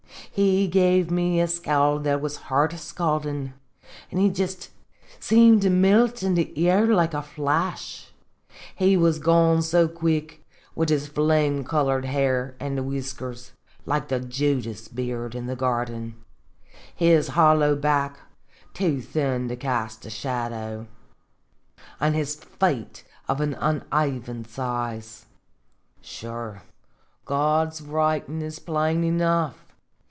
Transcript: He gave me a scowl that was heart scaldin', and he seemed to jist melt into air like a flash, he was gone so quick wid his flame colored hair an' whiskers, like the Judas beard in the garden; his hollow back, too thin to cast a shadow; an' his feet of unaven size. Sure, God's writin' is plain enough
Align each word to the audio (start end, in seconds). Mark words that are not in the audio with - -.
He 0.33 0.69
gave 0.69 1.11
me 1.11 1.41
a 1.41 1.47
scowl 1.47 1.99
that 1.99 2.21
was 2.21 2.37
heart 2.47 2.71
scaldin', 2.79 3.53
and 4.09 4.17
he 4.21 4.27
seemed 5.19 5.61
to 5.63 5.67
jist 5.69 5.73
melt 5.75 6.23
into 6.23 6.57
air 6.57 6.87
like 6.87 7.13
a 7.13 7.21
flash, 7.21 8.13
he 8.73 8.95
was 8.95 9.19
gone 9.19 9.61
so 9.61 9.89
quick 9.89 10.45
wid 10.73 10.87
his 10.87 11.07
flame 11.09 11.65
colored 11.65 12.05
hair 12.05 12.55
an' 12.61 12.85
whiskers, 12.85 13.51
like 13.85 14.07
the 14.07 14.21
Judas 14.21 14.87
beard 14.87 15.35
in 15.35 15.47
the 15.47 15.55
garden; 15.57 16.15
his 16.95 17.29
hollow 17.29 17.75
back, 17.75 18.17
too 18.73 19.01
thin 19.01 19.49
to 19.49 19.57
cast 19.57 20.05
a 20.05 20.09
shadow; 20.09 20.87
an' 21.99 22.13
his 22.13 22.35
feet 22.35 23.03
of 23.27 23.41
unaven 23.41 24.45
size. 24.45 25.25
Sure, 25.99 26.61
God's 27.25 27.81
writin' 27.81 28.41
is 28.41 28.59
plain 28.59 29.03
enough 29.03 29.57